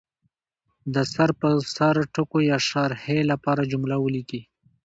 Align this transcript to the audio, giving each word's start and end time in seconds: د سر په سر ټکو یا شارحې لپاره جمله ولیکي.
د 0.93 0.95
سر 1.13 1.29
په 1.39 1.49
سر 1.75 1.95
ټکو 2.13 2.37
یا 2.49 2.57
شارحې 2.69 3.19
لپاره 3.31 3.69
جمله 3.71 3.95
ولیکي. 3.99 4.41